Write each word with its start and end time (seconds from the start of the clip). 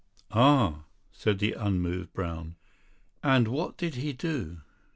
"Ah!" 0.31 0.85
said 1.11 1.37
the 1.37 1.53
unmoved 1.53 2.11
Brown, 2.11 2.55
"and 3.21 3.47
what 3.47 3.77
did 3.77 3.93
he 3.93 4.13
do?" 4.13 4.61